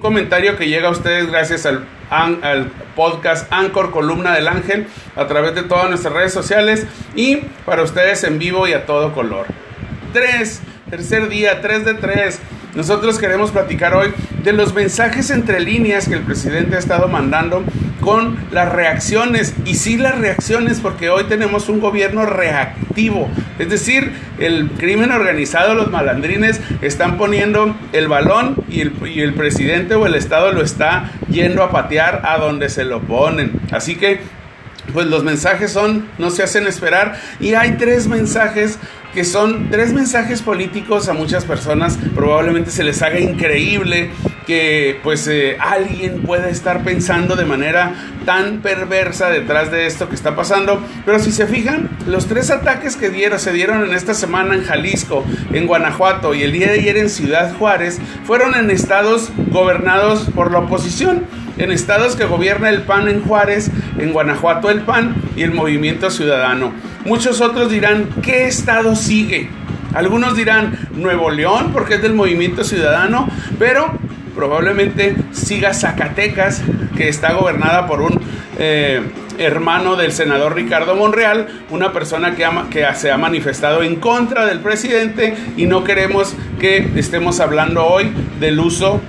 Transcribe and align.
comentario 0.00 0.56
que 0.56 0.68
llega 0.68 0.88
a 0.88 0.90
ustedes 0.90 1.30
gracias 1.30 1.66
al, 1.66 1.86
al, 2.10 2.72
podcast 2.96 3.50
Anchor 3.52 3.92
Columna 3.92 4.34
del 4.34 4.48
Ángel 4.48 4.86
a 5.14 5.26
través 5.26 5.54
de 5.54 5.62
todas 5.62 5.88
nuestras 5.88 6.12
redes 6.12 6.32
sociales 6.32 6.86
y 7.14 7.36
para 7.64 7.82
ustedes 7.82 8.24
en 8.24 8.38
vivo 8.38 8.66
y 8.66 8.72
a 8.72 8.84
todo 8.86 9.12
color. 9.12 9.46
3, 10.12 10.60
tercer 10.90 11.28
día, 11.28 11.60
3 11.60 11.84
de 11.84 11.94
3. 11.94 12.40
Nosotros 12.74 13.18
queremos 13.18 13.50
platicar 13.50 13.94
hoy 13.94 14.12
de 14.42 14.52
los 14.52 14.74
mensajes 14.74 15.30
entre 15.30 15.60
líneas 15.60 16.08
que 16.08 16.14
el 16.14 16.22
presidente 16.22 16.76
ha 16.76 16.78
estado 16.78 17.08
mandando 17.08 17.62
con 18.00 18.38
las 18.50 18.72
reacciones. 18.72 19.54
Y 19.64 19.74
sí 19.74 19.96
las 19.96 20.18
reacciones 20.18 20.80
porque 20.80 21.10
hoy 21.10 21.24
tenemos 21.24 21.68
un 21.68 21.80
gobierno 21.80 22.26
reactivo. 22.26 23.28
Es 23.58 23.68
decir, 23.70 24.12
el 24.38 24.70
crimen 24.78 25.12
organizado, 25.12 25.74
los 25.74 25.90
malandrines 25.90 26.60
están 26.82 27.18
poniendo 27.18 27.76
el 27.92 28.08
balón 28.08 28.56
y 28.68 28.80
el, 28.80 28.92
y 29.06 29.20
el 29.20 29.34
presidente 29.34 29.94
o 29.94 30.06
el 30.06 30.14
Estado 30.14 30.52
lo 30.52 30.62
está 30.62 31.12
yendo 31.28 31.62
a 31.62 31.70
patear 31.70 32.22
a 32.24 32.38
donde 32.38 32.68
se 32.68 32.84
lo 32.84 33.00
ponen. 33.00 33.60
Así 33.70 33.96
que 33.96 34.20
pues 34.92 35.06
los 35.06 35.22
mensajes 35.24 35.72
son, 35.72 36.08
no 36.18 36.30
se 36.30 36.42
hacen 36.42 36.66
esperar. 36.66 37.20
Y 37.38 37.54
hay 37.54 37.72
tres 37.72 38.06
mensajes 38.06 38.78
que 39.14 39.24
son 39.24 39.70
tres 39.70 39.92
mensajes 39.92 40.42
políticos 40.42 41.08
a 41.08 41.12
muchas 41.12 41.44
personas. 41.44 41.98
Probablemente 42.14 42.70
se 42.70 42.84
les 42.84 43.02
haga 43.02 43.18
increíble 43.18 44.10
que 44.46 44.98
pues 45.02 45.26
eh, 45.28 45.56
alguien 45.60 46.22
pueda 46.22 46.48
estar 46.48 46.82
pensando 46.82 47.36
de 47.36 47.44
manera 47.44 47.94
tan 48.24 48.60
perversa 48.60 49.30
detrás 49.30 49.70
de 49.70 49.86
esto 49.86 50.08
que 50.08 50.14
está 50.14 50.34
pasando. 50.34 50.82
Pero 51.04 51.18
si 51.18 51.32
se 51.32 51.46
fijan, 51.46 51.88
los 52.06 52.26
tres 52.26 52.50
ataques 52.50 52.96
que 52.96 53.10
dieron, 53.10 53.38
se 53.38 53.52
dieron 53.52 53.84
en 53.84 53.94
esta 53.94 54.14
semana 54.14 54.54
en 54.54 54.64
Jalisco, 54.64 55.24
en 55.52 55.66
Guanajuato 55.66 56.34
y 56.34 56.42
el 56.42 56.52
día 56.52 56.68
de 56.68 56.80
ayer 56.80 56.96
en 56.96 57.10
Ciudad 57.10 57.54
Juárez, 57.54 57.98
fueron 58.24 58.54
en 58.54 58.70
estados 58.70 59.30
gobernados 59.50 60.28
por 60.34 60.50
la 60.50 60.60
oposición 60.60 61.24
en 61.60 61.70
estados 61.70 62.16
que 62.16 62.24
gobierna 62.24 62.70
el 62.70 62.82
PAN 62.82 63.08
en 63.08 63.22
Juárez, 63.22 63.70
en 63.98 64.12
Guanajuato 64.12 64.70
el 64.70 64.80
PAN 64.80 65.14
y 65.36 65.42
el 65.42 65.52
Movimiento 65.52 66.10
Ciudadano. 66.10 66.72
Muchos 67.04 67.40
otros 67.42 67.70
dirán, 67.70 68.08
¿qué 68.22 68.46
estado 68.46 68.96
sigue? 68.96 69.50
Algunos 69.94 70.36
dirán 70.36 70.78
Nuevo 70.92 71.30
León 71.30 71.70
porque 71.72 71.94
es 71.94 72.02
del 72.02 72.14
Movimiento 72.14 72.64
Ciudadano, 72.64 73.28
pero 73.58 73.98
probablemente 74.40 75.14
siga 75.32 75.74
Zacatecas, 75.74 76.62
que 76.96 77.10
está 77.10 77.34
gobernada 77.34 77.86
por 77.86 78.00
un 78.00 78.18
eh, 78.58 79.02
hermano 79.36 79.96
del 79.96 80.12
senador 80.12 80.54
Ricardo 80.54 80.96
Monreal, 80.96 81.46
una 81.68 81.92
persona 81.92 82.34
que, 82.34 82.48
que 82.70 82.86
se 82.94 83.10
ha 83.10 83.18
manifestado 83.18 83.82
en 83.82 83.96
contra 83.96 84.46
del 84.46 84.60
presidente 84.60 85.34
y 85.58 85.66
no 85.66 85.84
queremos 85.84 86.34
que 86.58 86.90
estemos 86.96 87.38
hablando 87.38 87.84
hoy 87.84 88.10
del 88.40 88.58
uso 88.60 89.02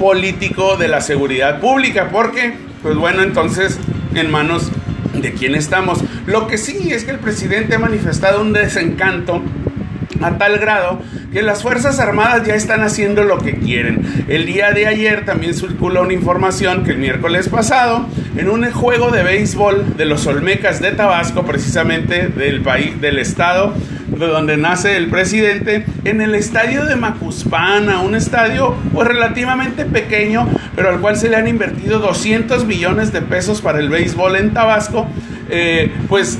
político 0.00 0.76
de 0.76 0.88
la 0.88 1.00
seguridad 1.00 1.60
pública, 1.60 2.08
porque, 2.10 2.54
pues 2.82 2.96
bueno, 2.96 3.22
entonces, 3.22 3.78
en 4.16 4.32
manos 4.32 4.72
de 5.14 5.32
quién 5.32 5.54
estamos. 5.54 6.00
Lo 6.26 6.48
que 6.48 6.58
sí 6.58 6.90
es 6.90 7.04
que 7.04 7.12
el 7.12 7.20
presidente 7.20 7.76
ha 7.76 7.78
manifestado 7.78 8.40
un 8.40 8.52
desencanto 8.52 9.42
a 10.20 10.38
tal 10.38 10.58
grado 10.58 11.00
que 11.32 11.42
las 11.42 11.62
Fuerzas 11.62 11.98
Armadas 12.00 12.46
ya 12.46 12.54
están 12.54 12.82
haciendo 12.82 13.24
lo 13.24 13.38
que 13.38 13.54
quieren. 13.54 14.24
El 14.28 14.46
día 14.46 14.72
de 14.72 14.86
ayer 14.86 15.24
también 15.24 15.54
circuló 15.54 16.02
una 16.02 16.12
información 16.12 16.84
que 16.84 16.90
el 16.90 16.98
miércoles 16.98 17.48
pasado, 17.48 18.06
en 18.36 18.48
un 18.48 18.68
juego 18.72 19.10
de 19.10 19.22
béisbol 19.22 19.96
de 19.96 20.04
los 20.04 20.26
Olmecas 20.26 20.80
de 20.80 20.92
Tabasco, 20.92 21.44
precisamente 21.44 22.28
del 22.28 22.62
país, 22.62 23.00
del 23.00 23.18
estado 23.18 23.74
de 24.18 24.26
donde 24.26 24.56
nace 24.56 24.96
el 24.96 25.08
presidente, 25.08 25.84
en 26.04 26.20
el 26.20 26.34
estadio 26.34 26.84
de 26.84 26.96
Macuspana, 26.96 28.00
un 28.00 28.14
estadio 28.14 28.74
pues 28.92 29.06
relativamente 29.06 29.84
pequeño, 29.84 30.48
pero 30.74 30.90
al 30.90 31.00
cual 31.00 31.16
se 31.16 31.30
le 31.30 31.36
han 31.36 31.48
invertido 31.48 32.00
200 32.00 32.66
millones 32.66 33.12
de 33.12 33.22
pesos 33.22 33.60
para 33.60 33.78
el 33.78 33.88
béisbol 33.88 34.36
en 34.36 34.52
Tabasco, 34.52 35.06
eh, 35.48 35.92
pues 36.08 36.38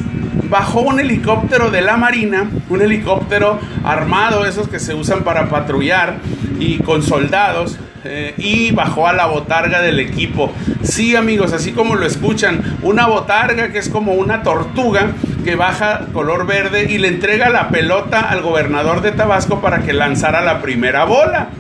bajó 0.49 0.81
un 0.81 1.01
helicóptero 1.01 1.71
de 1.71 1.81
la 1.83 1.97
Marina, 1.97 2.51
un 2.69 2.83
helicóptero 2.83 3.59
armado, 3.85 4.47
esos 4.47 4.69
que 4.69 4.79
se 4.79 4.95
usan 4.95 5.23
para 5.23 5.49
patrullar 5.49 6.19
y 6.59 6.79
con 6.79 7.03
soldados, 7.03 7.79
eh, 8.03 8.35
y 8.39 8.73
bajó 8.73 9.07
a 9.07 9.13
la 9.13 9.27
botarga 9.27 9.83
del 9.83 10.01
equipo. 10.01 10.53
Sí, 10.83 11.17
amigos, 11.17 11.53
así 11.53 11.73
como 11.73 11.97
lo 11.97 12.07
escuchan, 12.07 12.79
una 12.83 13.07
botarga 13.07 13.73
que 13.73 13.79
es 13.79 13.91
como 13.91 14.13
una 14.15 14.43
tortuga 14.43 15.13
que 15.45 15.55
baja 15.55 16.07
color 16.13 16.47
verde 16.47 16.91
y 16.91 16.99
le 16.99 17.09
entrega 17.09 17.51
la 17.51 17.69
pelota 17.69 18.21
al 18.21 18.41
gobernador 18.41 19.03
de 19.03 19.13
Tabasco 19.13 19.61
para 19.61 19.81
que 19.81 19.93
lanzara 19.93 20.41
la 20.41 20.63
primera 20.63 21.05
bola. 21.05 21.51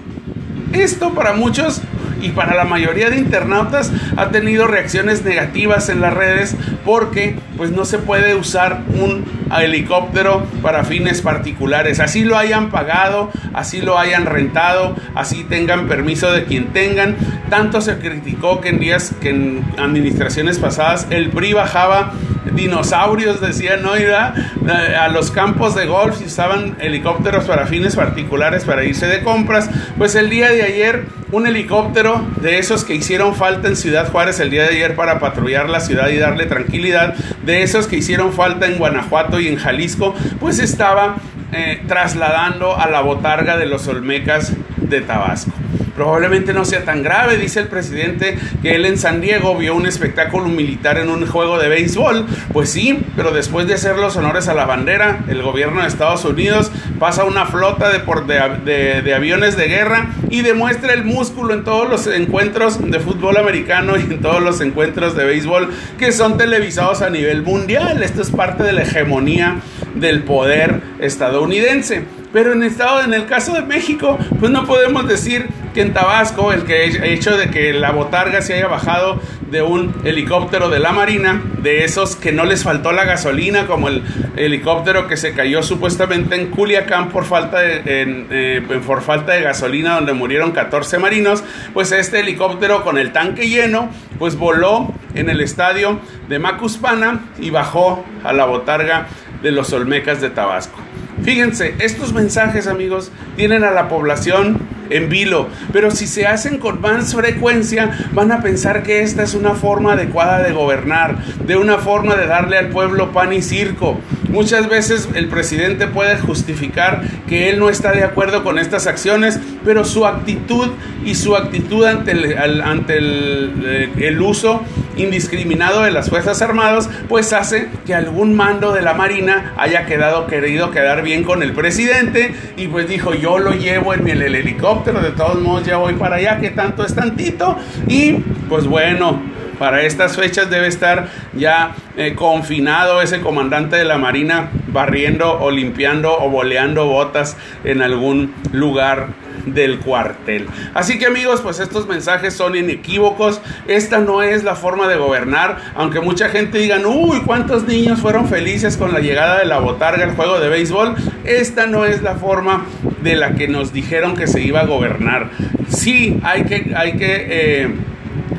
Esto 0.72 1.10
para 1.10 1.34
muchos 1.34 1.82
y 2.20 2.30
para 2.30 2.54
la 2.54 2.64
mayoría 2.64 3.10
de 3.10 3.18
internautas 3.18 3.92
ha 4.16 4.30
tenido 4.30 4.66
reacciones 4.66 5.24
negativas 5.24 5.88
en 5.88 6.00
las 6.00 6.14
redes 6.14 6.56
porque 6.84 7.36
pues 7.56 7.70
no 7.70 7.84
se 7.84 7.98
puede 7.98 8.34
usar 8.34 8.82
un 8.94 9.24
helicóptero 9.58 10.46
para 10.62 10.84
fines 10.84 11.22
particulares. 11.22 12.00
Así 12.00 12.24
lo 12.24 12.36
hayan 12.36 12.70
pagado, 12.70 13.30
así 13.52 13.80
lo 13.80 13.98
hayan 13.98 14.26
rentado, 14.26 14.96
así 15.14 15.44
tengan 15.44 15.88
permiso 15.88 16.30
de 16.32 16.44
quien 16.44 16.72
tengan. 16.72 17.16
Tanto 17.48 17.80
se 17.80 17.98
criticó 17.98 18.60
que 18.60 18.70
en 18.70 18.78
días, 18.78 19.14
que 19.20 19.30
en 19.30 19.64
administraciones 19.78 20.58
pasadas 20.58 21.06
el 21.10 21.30
PRI 21.30 21.52
bajaba 21.52 22.12
dinosaurios, 22.52 23.40
decían, 23.40 23.82
¿no? 23.82 23.90
a 23.92 25.08
los 25.08 25.30
campos 25.30 25.74
de 25.74 25.86
golf 25.86 26.20
y 26.20 26.24
usaban 26.24 26.76
helicópteros 26.80 27.44
para 27.44 27.66
fines 27.66 27.96
particulares 27.96 28.64
para 28.64 28.84
irse 28.84 29.06
de 29.06 29.22
compras. 29.22 29.70
Pues 29.98 30.14
el 30.14 30.30
día 30.30 30.50
de 30.50 30.62
ayer, 30.62 31.04
un 31.32 31.46
helicóptero 31.46 32.24
de 32.40 32.58
esos 32.58 32.84
que 32.84 32.94
hicieron 32.94 33.34
falta 33.34 33.68
en 33.68 33.76
Ciudad 33.76 34.10
Juárez 34.10 34.40
el 34.40 34.50
día 34.50 34.62
de 34.62 34.70
ayer 34.70 34.96
para 34.96 35.18
patrullar 35.18 35.68
la 35.68 35.80
ciudad 35.80 36.08
y 36.08 36.16
darle 36.16 36.46
tranquilidad, 36.46 37.14
de 37.44 37.62
esos 37.62 37.86
que 37.86 37.96
hicieron 37.96 38.32
falta 38.32 38.66
en 38.66 38.78
Guanajuato 38.78 39.40
y 39.40 39.48
en 39.48 39.56
Jalisco, 39.56 40.14
pues 40.38 40.58
estaba 40.58 41.16
eh, 41.52 41.82
trasladando 41.88 42.76
a 42.76 42.88
la 42.88 43.00
botarga 43.00 43.56
de 43.56 43.66
los 43.66 43.86
Olmecas 43.88 44.52
de 44.76 45.00
Tabasco. 45.00 45.52
Probablemente 46.00 46.54
no 46.54 46.64
sea 46.64 46.82
tan 46.86 47.02
grave, 47.02 47.36
dice 47.36 47.60
el 47.60 47.66
presidente, 47.66 48.38
que 48.62 48.74
él 48.74 48.86
en 48.86 48.96
San 48.96 49.20
Diego 49.20 49.54
vio 49.54 49.74
un 49.74 49.84
espectáculo 49.84 50.46
militar 50.46 50.96
en 50.96 51.10
un 51.10 51.26
juego 51.26 51.58
de 51.58 51.68
béisbol. 51.68 52.24
Pues 52.54 52.70
sí, 52.70 52.98
pero 53.16 53.32
después 53.32 53.66
de 53.66 53.74
hacer 53.74 53.96
los 53.96 54.16
honores 54.16 54.48
a 54.48 54.54
la 54.54 54.64
bandera, 54.64 55.26
el 55.28 55.42
gobierno 55.42 55.82
de 55.82 55.88
Estados 55.88 56.24
Unidos 56.24 56.72
pasa 56.98 57.24
una 57.24 57.44
flota 57.44 57.90
de, 57.90 59.12
aviones 59.14 59.58
de 59.58 59.68
guerra 59.68 60.08
y 60.30 60.40
demuestra 60.40 60.94
el 60.94 61.04
músculo 61.04 61.52
en 61.52 61.64
todos 61.64 61.90
los 61.90 62.06
encuentros 62.06 62.80
de 62.80 62.98
fútbol 62.98 63.36
americano 63.36 63.98
y 63.98 64.00
en 64.00 64.22
todos 64.22 64.40
los 64.42 64.62
encuentros 64.62 65.14
de 65.14 65.26
béisbol 65.26 65.68
que 65.98 66.12
son 66.12 66.38
televisados 66.38 67.02
a 67.02 67.10
nivel 67.10 67.42
mundial. 67.42 68.02
Esto 68.02 68.22
es 68.22 68.30
parte 68.30 68.62
de 68.62 68.72
la 68.72 68.84
hegemonía 68.84 69.56
del 69.94 70.22
poder 70.22 70.80
estadounidense. 70.98 72.04
Pero 72.32 72.52
en, 72.52 72.62
en 72.62 73.14
el 73.14 73.26
caso 73.26 73.52
de 73.54 73.62
México, 73.62 74.16
pues 74.38 74.52
no 74.52 74.64
podemos 74.64 75.08
decir 75.08 75.48
que 75.74 75.82
en 75.82 75.92
Tabasco, 75.92 76.52
el 76.52 76.64
que 76.64 77.12
hecho 77.12 77.36
de 77.36 77.50
que 77.50 77.72
la 77.72 77.92
botarga 77.92 78.42
se 78.42 78.54
haya 78.54 78.66
bajado 78.66 79.20
de 79.50 79.62
un 79.62 79.94
helicóptero 80.04 80.68
de 80.68 80.78
la 80.78 80.92
Marina, 80.92 81.42
de 81.62 81.84
esos 81.84 82.16
que 82.16 82.32
no 82.32 82.44
les 82.44 82.62
faltó 82.62 82.92
la 82.92 83.04
gasolina, 83.04 83.66
como 83.66 83.88
el 83.88 84.02
helicóptero 84.36 85.06
que 85.06 85.16
se 85.16 85.32
cayó 85.32 85.62
supuestamente 85.62 86.34
en 86.34 86.50
Culiacán 86.50 87.08
por 87.10 87.24
falta 87.24 87.58
de, 87.58 87.82
eh, 87.86 88.80
por 88.86 89.02
falta 89.02 89.32
de 89.32 89.42
gasolina, 89.42 89.94
donde 89.94 90.12
murieron 90.12 90.52
14 90.52 90.98
marinos, 90.98 91.44
pues 91.72 91.92
este 91.92 92.20
helicóptero 92.20 92.82
con 92.82 92.98
el 92.98 93.12
tanque 93.12 93.48
lleno, 93.48 93.90
pues 94.18 94.36
voló 94.36 94.92
en 95.14 95.30
el 95.30 95.40
estadio 95.40 96.00
de 96.28 96.38
Macuspana 96.38 97.20
y 97.38 97.50
bajó 97.50 98.04
a 98.24 98.32
la 98.32 98.44
botarga 98.44 99.06
de 99.42 99.50
los 99.50 99.72
Olmecas 99.72 100.20
de 100.20 100.30
Tabasco. 100.30 100.78
Fíjense, 101.22 101.74
estos 101.80 102.12
mensajes, 102.12 102.66
amigos, 102.66 103.12
tienen 103.36 103.64
a 103.64 103.70
la 103.70 103.88
población 103.88 104.58
en 104.90 105.08
vilo, 105.08 105.48
pero 105.72 105.90
si 105.90 106.06
se 106.06 106.26
hacen 106.26 106.58
con 106.58 106.80
más 106.80 107.14
frecuencia, 107.14 108.08
van 108.12 108.32
a 108.32 108.42
pensar 108.42 108.82
que 108.82 109.02
esta 109.02 109.22
es 109.22 109.34
una 109.34 109.54
forma 109.54 109.92
adecuada 109.92 110.42
de 110.42 110.52
gobernar, 110.52 111.24
de 111.46 111.56
una 111.56 111.78
forma 111.78 112.16
de 112.16 112.26
darle 112.26 112.58
al 112.58 112.68
pueblo 112.68 113.12
pan 113.12 113.32
y 113.32 113.42
circo. 113.42 113.98
Muchas 114.28 114.68
veces 114.68 115.08
el 115.14 115.28
presidente 115.28 115.86
puede 115.86 116.18
justificar 116.18 117.02
que 117.28 117.50
él 117.50 117.58
no 117.58 117.68
está 117.68 117.92
de 117.92 118.04
acuerdo 118.04 118.44
con 118.44 118.58
estas 118.58 118.86
acciones, 118.86 119.40
pero 119.64 119.84
su 119.84 120.06
actitud 120.06 120.68
y 121.04 121.14
su 121.14 121.34
actitud 121.36 121.84
ante 121.84 122.12
el, 122.12 122.60
ante 122.60 122.98
el, 122.98 123.52
eh, 123.64 123.90
el 123.98 124.20
uso 124.20 124.62
indiscriminado 125.02 125.82
de 125.82 125.90
las 125.90 126.10
Fuerzas 126.10 126.42
Armadas, 126.42 126.88
pues 127.08 127.32
hace 127.32 127.68
que 127.86 127.94
algún 127.94 128.34
mando 128.34 128.72
de 128.72 128.82
la 128.82 128.94
Marina 128.94 129.54
haya 129.56 129.86
quedado 129.86 130.26
querido 130.26 130.70
quedar 130.70 131.02
bien 131.02 131.24
con 131.24 131.42
el 131.42 131.52
presidente 131.52 132.34
y 132.56 132.68
pues 132.68 132.88
dijo 132.88 133.14
yo 133.14 133.38
lo 133.38 133.52
llevo 133.52 133.94
en 133.94 134.08
el, 134.08 134.22
helicóptero, 134.22 135.00
de 135.00 135.10
todos 135.10 135.40
modos 135.40 135.64
ya 135.64 135.76
voy 135.76 135.94
para 135.94 136.16
allá, 136.16 136.38
que 136.38 136.50
tanto 136.50 136.84
es 136.84 136.94
tantito 136.94 137.56
y 137.88 138.12
pues 138.48 138.66
bueno, 138.66 139.20
para 139.58 139.82
estas 139.82 140.16
fechas 140.16 140.48
debe 140.48 140.68
estar 140.68 141.08
ya 141.34 141.74
eh, 141.96 142.14
confinado 142.14 143.02
ese 143.02 143.20
comandante 143.20 143.76
de 143.76 143.84
la 143.84 143.98
Marina 143.98 144.50
barriendo 144.68 145.38
o 145.38 145.50
limpiando 145.50 146.18
o 146.18 146.30
boleando 146.30 146.86
botas 146.86 147.36
en 147.64 147.82
algún 147.82 148.34
lugar 148.52 149.08
del 149.46 149.80
cuartel. 149.80 150.46
Así 150.74 150.98
que 150.98 151.06
amigos, 151.06 151.40
pues 151.40 151.60
estos 151.60 151.86
mensajes 151.86 152.34
son 152.34 152.56
inequívocos. 152.56 153.40
Esta 153.66 153.98
no 153.98 154.22
es 154.22 154.44
la 154.44 154.54
forma 154.54 154.88
de 154.88 154.96
gobernar, 154.96 155.58
aunque 155.74 156.00
mucha 156.00 156.28
gente 156.28 156.58
diga, 156.58 156.78
uy, 156.86 157.20
¿cuántos 157.22 157.64
niños 157.66 158.00
fueron 158.00 158.28
felices 158.28 158.76
con 158.76 158.92
la 158.92 159.00
llegada 159.00 159.38
de 159.38 159.46
la 159.46 159.58
botarga 159.58 160.04
al 160.04 160.16
juego 160.16 160.40
de 160.40 160.48
béisbol? 160.48 160.94
Esta 161.24 161.66
no 161.66 161.84
es 161.84 162.02
la 162.02 162.16
forma 162.16 162.66
de 163.02 163.16
la 163.16 163.34
que 163.34 163.48
nos 163.48 163.72
dijeron 163.72 164.16
que 164.16 164.26
se 164.26 164.40
iba 164.40 164.60
a 164.60 164.66
gobernar. 164.66 165.30
Sí, 165.68 166.18
hay 166.22 166.44
que, 166.44 166.72
hay 166.76 166.92
que 166.94 167.26
eh, 167.28 167.74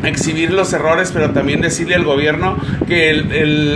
exhibir 0.03 0.51
los 0.51 0.73
errores, 0.73 1.11
pero 1.11 1.31
también 1.31 1.61
decirle 1.61 1.95
al 1.95 2.03
gobierno 2.03 2.57
que 2.87 3.09
el, 3.09 3.31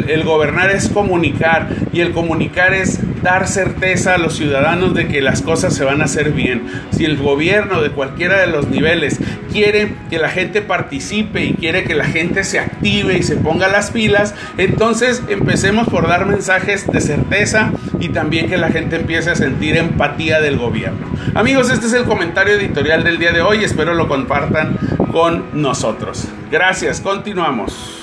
el, 0.09 0.23
gobernar 0.23 0.71
es 0.71 0.89
comunicar 0.89 1.69
y 1.93 2.01
el 2.01 2.11
comunicar 2.11 2.73
es 2.73 2.99
dar 3.21 3.47
certeza 3.47 4.15
a 4.15 4.17
los 4.17 4.35
ciudadanos 4.35 4.93
de 4.93 5.07
que 5.07 5.21
las 5.21 5.41
cosas 5.41 5.73
se 5.73 5.83
van 5.83 6.01
a 6.01 6.05
hacer 6.05 6.31
bien. 6.31 6.63
Si 6.91 7.05
el 7.05 7.17
gobierno 7.17 7.81
de 7.81 7.91
cualquiera 7.91 8.39
de 8.39 8.47
los 8.47 8.67
niveles 8.67 9.19
quiere 9.51 9.93
que 10.09 10.19
la 10.19 10.29
gente 10.29 10.61
participe 10.61 11.45
y 11.45 11.53
quiere 11.53 11.83
que 11.83 11.95
la 11.95 12.05
gente 12.05 12.43
se 12.43 12.59
active 12.59 13.17
y 13.17 13.23
se 13.23 13.37
ponga 13.37 13.67
las 13.67 13.91
pilas, 13.91 14.35
entonces 14.57 15.23
empecemos 15.29 15.87
por 15.87 16.07
dar 16.07 16.25
mensajes 16.25 16.87
de 16.87 17.01
certeza 17.01 17.71
y 17.99 18.09
también 18.09 18.49
que 18.49 18.57
la 18.57 18.69
gente 18.69 18.97
empiece 18.97 19.29
a 19.29 19.35
sentir 19.35 19.77
empatía 19.77 20.41
del 20.41 20.57
gobierno. 20.57 21.07
Amigos, 21.33 21.71
este 21.71 21.87
es 21.87 21.93
el 21.93 22.03
comentario 22.03 22.55
editorial 22.55 23.03
del 23.03 23.17
día 23.17 23.31
de 23.31 23.41
hoy, 23.41 23.63
espero 23.63 23.93
lo 23.93 24.07
compartan 24.07 24.77
con 25.15 25.61
nosotros. 25.61 26.27
Gracias, 26.51 26.99
continuamos. 26.99 27.94